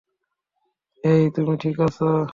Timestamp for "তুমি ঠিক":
1.35-1.77